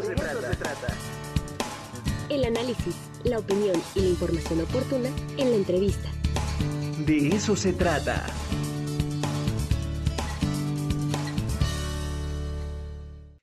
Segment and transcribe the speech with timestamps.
[0.00, 0.88] eso se trata.
[2.28, 6.08] El análisis, la opinión y la información oportuna en la entrevista.
[7.04, 8.26] De eso se trata.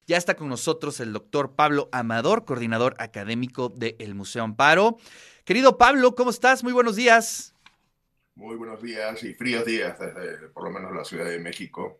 [0.07, 4.97] Ya está con nosotros el doctor Pablo Amador, coordinador académico del Museo Amparo.
[5.45, 6.63] Querido Pablo, ¿cómo estás?
[6.63, 7.55] Muy buenos días.
[8.35, 11.99] Muy buenos días y fríos días desde por lo menos la Ciudad de México.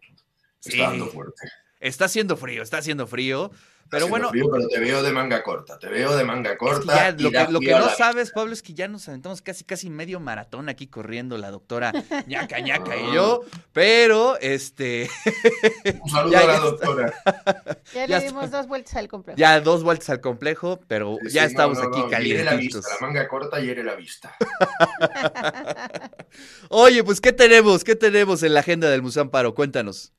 [0.64, 1.48] Está dando fuerte.
[1.86, 3.52] Está haciendo frío, está haciendo frío.
[3.92, 4.32] Pero bueno.
[4.34, 7.12] pero te veo de manga corta, te veo de manga corta.
[7.12, 10.88] lo, que, no sabes, Pablo, es que ya nos aventamos casi casi medio maratón aquí
[10.88, 11.94] corriendo la doctora
[12.26, 13.42] ñaca ñaca y yo.
[13.72, 15.08] Pero este.
[16.02, 17.14] Un saludo a la doctora.
[17.94, 19.38] Ya, le dimos dos vueltas al complejo.
[19.38, 22.46] Ya dos vueltas al complejo, pero ya estamos aquí calientes.
[22.46, 24.36] La, vista, la manga corta hiere la vista.
[26.70, 27.84] Oye, pues, ¿qué tenemos?
[27.84, 29.54] ¿Qué tenemos en la agenda del Museo Amparo?
[29.54, 30.15] Cuéntanos.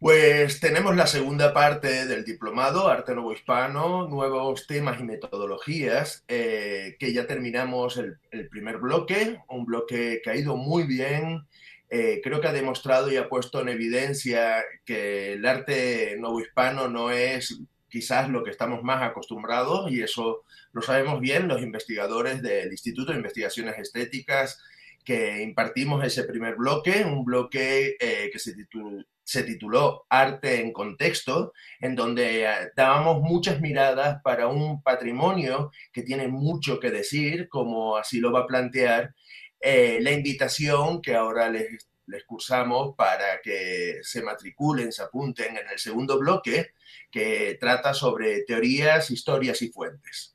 [0.00, 6.96] Pues tenemos la segunda parte del diplomado, Arte Nuevo Hispano, nuevos temas y metodologías, eh,
[7.00, 11.48] que ya terminamos el, primer bloque, un bloque que ha ido muy bien,
[11.90, 16.86] eh, creo que ha demostrado y ha puesto en evidencia que el arte nuevo hispano
[16.86, 22.40] no es quizás lo que estamos más acostumbrados y eso lo sabemos bien los investigadores
[22.40, 24.62] del Instituto de Investigaciones Estéticas
[25.04, 30.72] que impartimos ese primer bloque, un bloque eh, que se titula se tituló Arte en
[30.72, 37.46] Contexto, en donde eh, dábamos muchas miradas para un patrimonio que tiene mucho que decir,
[37.50, 39.14] como así lo va a plantear
[39.60, 45.68] eh, la invitación que ahora les, les cursamos para que se matriculen, se apunten en
[45.70, 46.70] el segundo bloque,
[47.10, 50.34] que trata sobre teorías, historias y fuentes.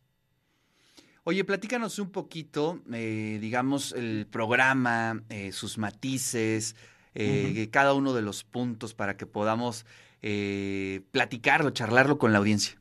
[1.24, 6.76] Oye, platícanos un poquito, eh, digamos, el programa, sus matices,
[7.16, 9.86] eh, cada uno de los puntos para que podamos
[10.22, 12.80] eh, platicarlo, charlarlo con la audiencia.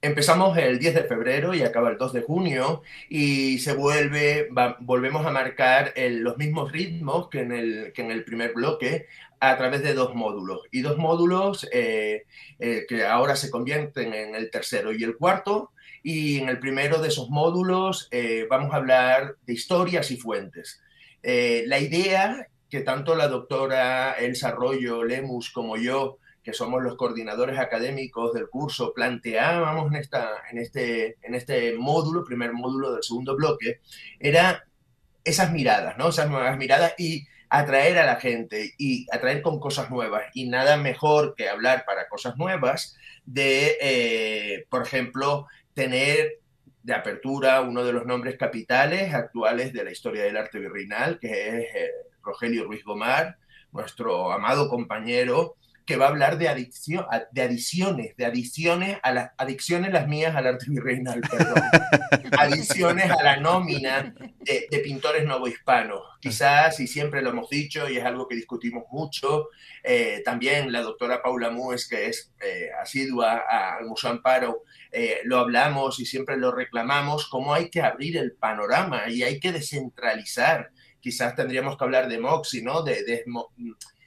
[0.00, 4.48] Empezamos el 10 de febrero y acaba el 2 de junio y se vuelve,
[4.80, 9.06] volvemos a marcar los mismos ritmos que en, el, que en el primer bloque
[9.40, 12.24] a través de dos módulos y dos módulos eh,
[12.58, 15.72] que ahora se convierten en el tercero y el cuarto
[16.04, 18.08] y en el primero de esos módulos
[18.48, 20.80] vamos a hablar de historias y fuentes.
[21.22, 27.58] la idea que tanto la doctora Elsa Arroyo Lemus como yo, que somos los coordinadores
[27.58, 33.36] académicos del curso, planteábamos en, esta, en, este, en este módulo, primer módulo del segundo
[33.36, 33.80] bloque,
[34.18, 34.64] era
[35.24, 36.08] esas miradas, ¿no?
[36.08, 40.24] Esas nuevas miradas y atraer a la gente y atraer con cosas nuevas.
[40.34, 46.38] Y nada mejor que hablar para cosas nuevas de, eh, por ejemplo, tener
[46.82, 51.48] de apertura uno de los nombres capitales actuales de la historia del arte virreinal, que
[51.48, 51.90] es eh,
[52.28, 53.38] Rogelio Ruiz Gomar,
[53.72, 55.56] nuestro amado compañero,
[55.88, 60.36] que va a hablar de, adicción, de adiciones, de adiciones a las adicciones las mías
[60.36, 61.62] al arte virreinal, perdón,
[62.38, 66.02] adiciones a la nómina de, pintores novohispanos.
[66.20, 69.48] Quizás, y siempre lo hemos dicho, y es algo que discutimos mucho,
[69.82, 75.38] eh, también la doctora Paula Mues, que es eh, asidua al Museo Amparo, eh, lo
[75.38, 80.70] hablamos y siempre lo reclamamos, cómo hay que abrir el panorama y hay que descentralizar
[81.08, 82.82] quizás tendríamos que hablar de Moxie, ¿no?
[82.82, 83.02] De,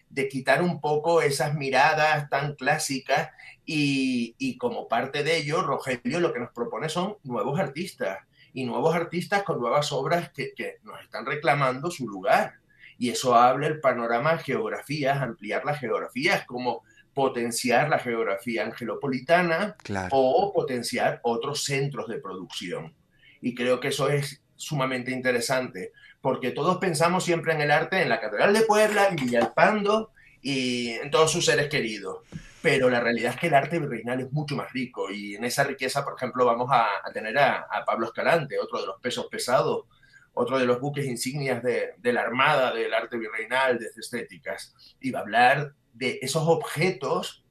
[0.07, 3.31] de, quitar un poco esas miradas tan clásicas
[3.66, 8.19] y, como parte de ello, Rogelio lo que nos propone son nuevos artistas
[8.53, 10.53] y nuevos artistas con nuevas obras que,
[10.84, 12.59] nos están reclamando su lugar.
[13.00, 16.83] Y eso habla el panorama de geografías, ampliar las geografías, como
[17.16, 19.75] potenciar la geografía angelopolitana
[20.12, 22.94] o potenciar otros centros de producción.
[23.41, 28.09] Y creo que eso es sumamente interesante, porque todos pensamos siempre en el arte en
[28.09, 30.11] la Catedral de Puebla, en Villalpando
[30.41, 32.19] y en todos sus seres queridos.
[32.61, 35.63] Pero la realidad es que el arte virreinal es mucho más rico y en esa
[35.63, 39.85] riqueza, por ejemplo, vamos a, tener a, Pablo Escalante, otro de los pesos pesados,
[40.33, 45.09] otro de los buques insignias de, de la Armada del arte virreinal, de estéticas, y
[45.09, 47.43] va a hablar de esos objetos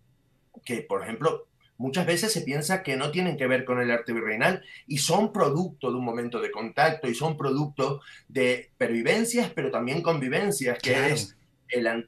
[0.65, 1.49] que, por ejemplo,
[1.81, 5.33] muchas veces se piensa que no tienen que ver con el arte virreinal y son
[5.33, 11.07] producto de un momento de contacto y son producto de pervivencias, pero también convivencias, que
[11.07, 11.39] es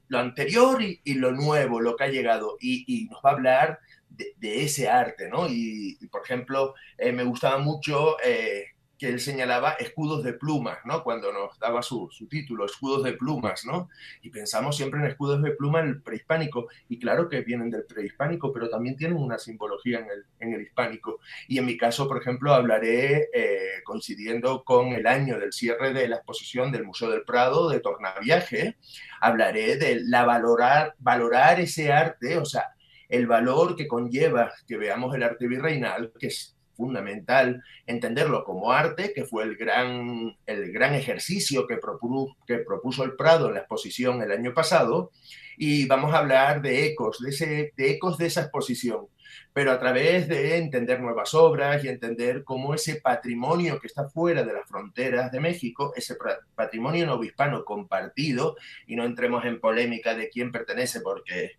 [0.09, 2.55] lo anterior y, lo nuevo, lo que ha llegado.
[2.61, 3.79] Y, nos va a hablar
[4.09, 5.47] de, ese arte, ¿no?
[5.49, 8.72] Y, por ejemplo, eh, me gustaba mucho eh,
[9.03, 11.03] que él señalaba escudos de plumas, ¿no?
[11.03, 13.89] Cuando nos daba su, título, escudos de plumas, ¿no?
[14.21, 18.53] Y pensamos siempre en escudos de pluma el prehispánico, y claro que vienen del prehispánico,
[18.53, 21.19] pero también tienen una simbología en el, en el hispánico.
[21.49, 26.07] Y en mi caso, por ejemplo, hablaré, eh, coincidiendo con el año del cierre de
[26.07, 28.77] la exposición del Museo del Prado de Tornaviaje,
[29.19, 32.73] hablaré de la valorar, valorar ese arte, o sea,
[33.09, 39.13] el valor que conlleva que veamos el arte virreinal, que es fundamental entenderlo como arte,
[39.13, 43.61] que fue el gran, el gran ejercicio que propuso, que propuso el Prado en la
[43.61, 45.11] exposición el año pasado,
[45.57, 49.07] y vamos a hablar de ecos, de, ese, de ecos de esa exposición,
[49.53, 54.43] pero a través de entender nuevas obras y entender cómo ese patrimonio que está fuera
[54.43, 56.15] de las fronteras de México, ese
[56.55, 58.55] patrimonio novohispano compartido,
[58.87, 61.51] y no entremos en polémica de quién pertenece, porque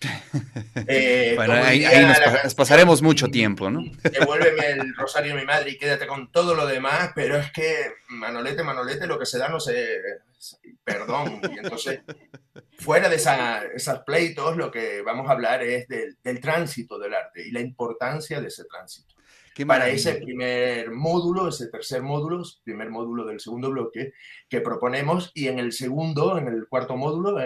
[0.86, 1.84] eh, bueno, ahí,
[2.42, 3.82] nos, pasaremos mucho tiempo, ¿no?
[4.02, 7.92] Devuélveme el rosario a mi madre y quédate con todo lo demás, pero es que
[8.08, 10.00] Manolete, Manolete, lo que se da no se...
[10.84, 11.40] Perdón.
[11.50, 12.00] Y entonces,
[12.78, 17.46] fuera de esa, esas pleitos, lo que vamos a hablar es del, tránsito del arte
[17.46, 19.14] y la importancia de ese tránsito.
[19.66, 24.12] Para ese primer módulo, ese tercer módulo, primer módulo del segundo bloque
[24.48, 27.38] que proponemos, y en el segundo, en el cuarto módulo,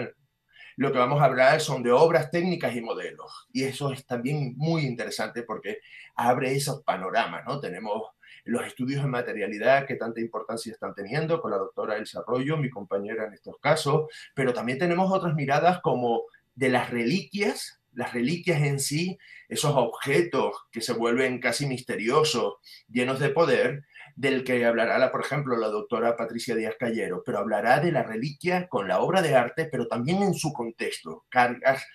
[0.79, 3.49] lo que vamos a hablar son de obras técnicas y modelos.
[3.51, 5.79] Y eso es también muy interesante porque
[6.15, 7.59] abre esos panoramas, ¿no?
[7.59, 8.03] Tenemos
[8.45, 12.69] los estudios de materialidad que tanta importancia están teniendo con la doctora Elsa Arroyo, mi
[12.69, 16.23] compañera en estos casos, pero también tenemos otras miradas como
[16.55, 22.55] de las reliquias, las reliquias en sí, esos objetos que se vuelven casi misteriosos,
[22.87, 27.79] llenos de poder, del que hablará, por ejemplo, la doctora Patricia Díaz Callero, pero hablará
[27.79, 31.85] de la reliquia con la obra de arte, pero también en su contexto, cargas,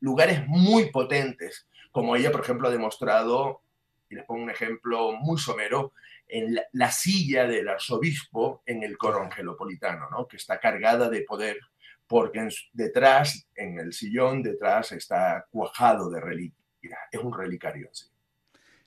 [0.00, 3.62] lugares muy potentes, como ella, por ejemplo, ha demostrado,
[4.10, 5.92] y les pongo un ejemplo muy somero,
[6.28, 10.28] en la, silla del arzobispo en el coro angelopolitano, ¿no?
[10.28, 11.58] que está cargada de poder,
[12.08, 16.98] porque detrás, en el sillón, detrás está cuajado de reliquia.
[17.12, 18.06] Es un relicario sí.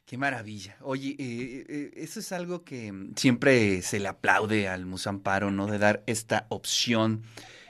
[0.05, 0.75] Qué maravilla.
[0.81, 5.67] Oye, eh, eh, eso es algo que siempre se le aplaude al Musamparo, ¿no?
[5.67, 7.23] De dar esta opción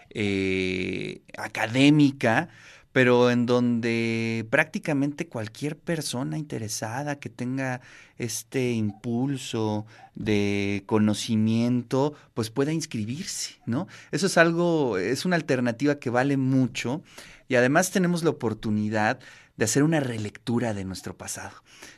[0.10, 2.50] eh, académica,
[2.92, 7.82] pero en donde prácticamente cualquier persona interesada que tenga
[8.18, 9.86] este impulso
[10.16, 13.88] de conocimiento, pues pueda inscribirse, ¿no?
[14.12, 17.02] Eso es algo, es una alternativa que vale mucho
[17.48, 19.20] y además tenemos la oportunidad
[19.62, 21.52] de hacer una relectura de nuestro pasado.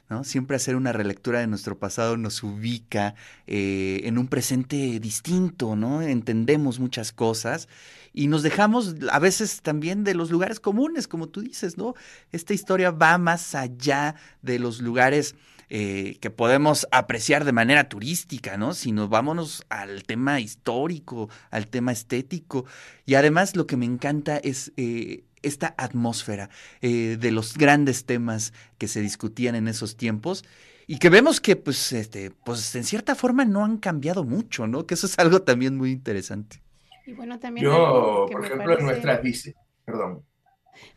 [0.10, 0.26] ¿no?
[0.26, 3.16] Siempre hacer una relectura de nuestro pasado nos ubica
[3.48, 6.02] eh, en un presente distinto, ¿no?
[6.02, 7.70] Entendemos muchas cosas
[8.14, 11.94] y nos dejamos a veces también de los lugares comunes, como tú dices, ¿no?
[12.34, 15.34] Esta historia va más allá de los lugares
[15.70, 18.74] eh, que podemos apreciar de manera turística, ¿no?
[18.74, 22.66] Sino vámonos al tema histórico, al tema estético.
[23.06, 26.50] Y además lo que me encanta es eh, esta atmósfera
[26.82, 30.44] eh, de los grandes temas que se discutían en esos tiempos
[30.88, 34.86] y que vemos que, pues, este, pues, en cierta forma no han cambiado mucho, ¿no?
[34.86, 36.62] Que eso es algo también muy interesante.
[37.06, 37.66] Y bueno, también.
[37.66, 39.54] Yo, por ejemplo, en nuestras bici,
[39.86, 40.24] perdón.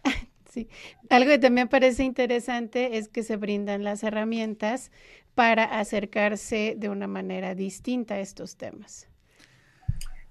[0.56, 0.68] sí,
[1.10, 4.90] algo que también parece interesante es que se brindan las herramientas
[5.34, 9.06] para acercarse de una manera distinta a estos temas.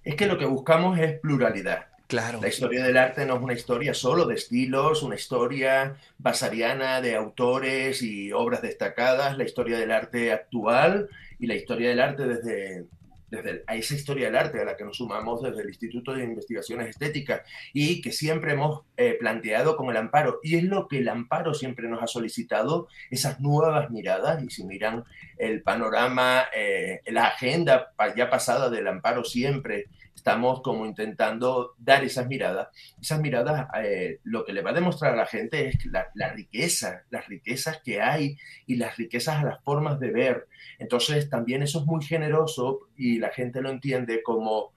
[0.03, 1.87] Es que lo que buscamos es pluralidad.
[2.07, 2.39] Claro.
[2.41, 7.15] La historia del arte no es una historia solo de estilos, una historia basariana de
[7.15, 12.85] autores y obras destacadas, la historia del arte actual y la historia del arte desde,
[13.29, 16.23] desde a esa historia del arte a la que nos sumamos desde el Instituto de
[16.23, 17.41] Investigaciones Estéticas
[17.73, 20.39] y que siempre hemos eh, planteado con el amparo.
[20.43, 24.43] Y es lo que el amparo siempre nos ha solicitado, esas nuevas miradas.
[24.43, 25.03] Y si miran
[25.37, 29.87] el panorama, eh, la agenda ya pasada del amparo siempre
[30.25, 32.69] estamos como intentando dar esas miradas.
[32.99, 37.03] Esas miradas eh, lo que le va a demostrar a la gente es la, riqueza,
[37.11, 40.47] las riquezas que hay y las riquezas a las formas de ver.
[40.79, 44.73] Entonces también eso es muy generoso y la gente lo entiende como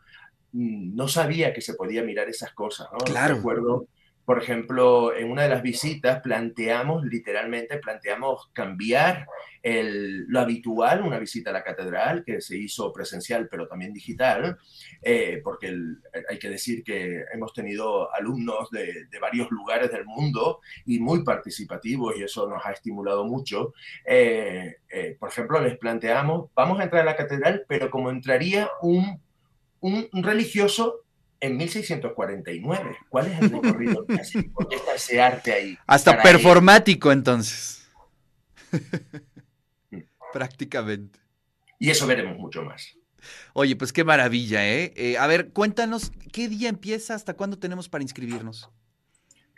[0.53, 2.89] mm, no sabía que se podía mirar esas cosas.
[2.93, 2.99] ¿no?
[2.99, 3.37] Claro.
[3.37, 3.87] Recuerdo
[4.29, 9.27] por ejemplo, en una de las visitas planteamos, literalmente planteamos cambiar
[9.63, 14.59] lo habitual, una visita a la catedral, que se hizo presencial pero también digital,
[15.01, 15.75] eh, porque
[16.29, 22.15] hay que decir que hemos tenido alumnos de, varios lugares del mundo y muy participativos
[22.19, 23.73] y eso nos ha estimulado mucho.
[24.05, 28.69] Eh, eh, por ejemplo, les planteamos, vamos a entrar a la catedral, pero como entraría
[28.83, 29.23] un,
[29.81, 31.07] un religioso
[31.41, 32.97] en 1649.
[33.09, 34.07] ¿Cuál es el recorrido?
[34.07, 35.79] ¿Por qué está ese arte ahí?
[35.87, 37.89] Hasta performático entonces.
[39.91, 39.99] Mm.
[40.33, 41.19] Prácticamente.
[41.79, 42.97] Y eso veremos mucho más.
[43.53, 44.93] Oye, pues qué maravilla, ¿eh?
[44.97, 45.19] ¿eh?
[45.19, 47.15] A ver, cuéntanos, ¿qué día empieza?
[47.15, 48.71] ¿Hasta cuándo tenemos para inscribirnos?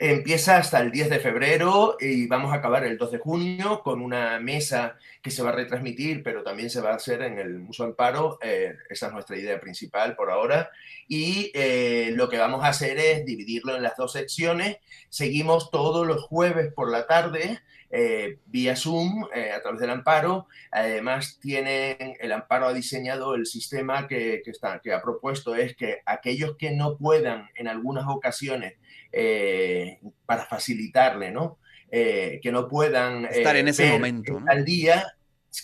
[0.03, 4.01] Empieza hasta el 10 de febrero y vamos a acabar el 2 de junio con
[4.01, 7.59] una mesa que se va a retransmitir, pero también se va a hacer en el
[7.59, 8.39] Museo Amparo.
[8.41, 10.71] Eh, esa es nuestra idea principal por ahora.
[11.07, 14.79] Y eh, lo que vamos a hacer es dividirlo en las dos secciones.
[15.11, 17.61] Seguimos todos los jueves por la tarde.
[17.93, 20.47] Eh, vía Zoom a través del amparo.
[20.71, 25.75] Además, tienen, el amparo ha diseñado el sistema que, que, está, que ha propuesto es
[25.75, 28.75] que aquellos que no puedan en algunas ocasiones
[29.13, 31.59] eh, para facilitarle, ¿no?
[31.91, 34.41] Eh, que no puedan estar en eh, ese momento.
[34.47, 35.17] Al día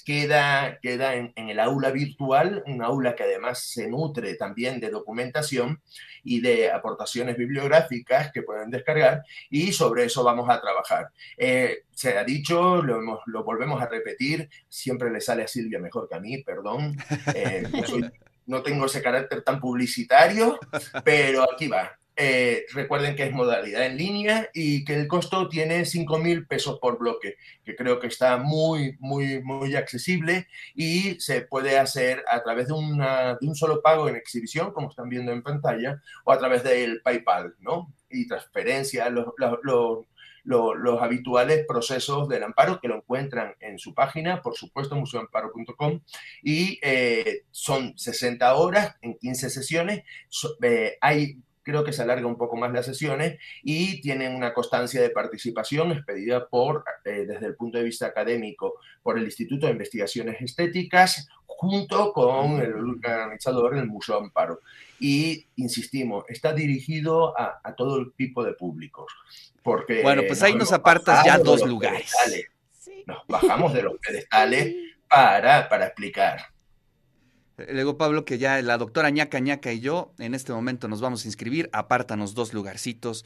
[0.05, 5.81] queda, queda en, el aula virtual, un aula que además se nutre también de documentación
[6.25, 11.09] y de aportaciones bibliográficas que pueden descargar y sobre eso vamos a trabajar.
[11.37, 16.17] se ha dicho, lo, lo, volvemos a repetir, siempre le sale a Silvia mejor que
[16.17, 16.97] a mí, perdón.
[18.47, 20.59] no tengo ese carácter tan publicitario,
[21.05, 21.99] pero aquí va.
[22.19, 26.79] Eh, recuerden que es modalidad en línea y que el costo tiene 5 mil pesos
[26.81, 32.43] por bloque, que creo que está muy, muy, muy accesible y se puede hacer a
[32.43, 36.65] través de, un solo pago en exhibición, como están viendo en pantalla, o a través
[36.65, 37.93] del PayPal, ¿no?
[38.09, 39.27] Y transferencia, los,
[39.63, 40.07] los,
[40.47, 46.01] los habituales procesos del amparo que lo encuentran en su página, por supuesto, museoamparo.com,
[46.43, 50.05] y eh, son 60 horas en 15 sesiones.
[50.63, 55.03] Eh, hay creo que se alarga un poco más las sesiones y tienen una constancia
[55.03, 59.73] de participación expedida por, eh, desde el punto de vista académico, por el Instituto de
[59.73, 64.61] Investigaciones Estéticas, junto con el organizador del Museo Amparo.
[65.01, 69.13] Y, insistimos, está dirigido a, todo el tipo de públicos.
[69.61, 72.15] Porque bueno, pues ahí nos apartas ya dos lugares.
[73.07, 74.73] Nos bajamos de los pedestales
[75.09, 76.56] para, para explicar.
[77.57, 81.25] Luego, Pablo, que ya la doctora ñaca ñaca y yo en este momento nos vamos
[81.25, 81.71] a inscribir.
[81.73, 83.25] Apártanos dos lugarcitos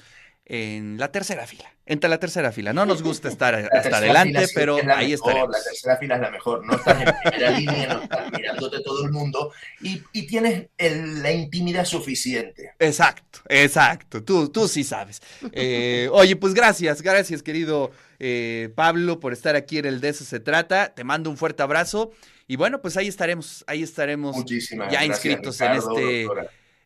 [0.51, 1.73] en la tercera fila.
[1.87, 2.73] Entre la tercera fila.
[2.73, 5.51] No nos gusta estar hasta adelante, pero ahí estaremos.
[5.51, 6.67] La tercera fila es la mejor.
[6.67, 11.33] No estás en primera línea, no estás mirándote todo el mundo y, y tienes la
[11.33, 12.75] intimidad suficiente.
[12.79, 14.23] Exacto, exacto.
[14.23, 15.23] Tú, tú sí sabes.
[15.53, 20.25] Eh, oye, pues gracias, gracias, querido eh, Pablo, por estar aquí en el De eso
[20.25, 20.95] se trata.
[20.95, 22.13] Te mando un fuerte abrazo
[22.51, 24.45] y bueno, pues ahí estaremos, ahí estaremos
[24.91, 26.27] ya inscritos en este,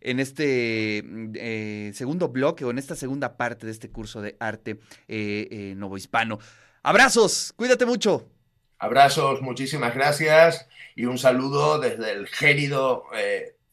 [0.02, 4.36] en este mm, eh, segundo bloque o en esta segunda parte de este curso de
[4.40, 4.72] arte
[5.08, 6.38] eh, eh, novohispano.
[6.82, 8.28] Abrazos, cuídate mucho.
[8.76, 13.04] Abrazos, muchísimas gracias y un saludo desde el gélido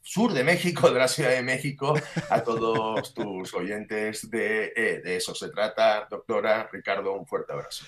[0.02, 1.94] sur de México, de la Ciudad de México,
[2.30, 6.08] a todos tus oyentes de, de eso se trata.
[6.10, 7.84] Doctora Ricardo, un fuerte abrazo.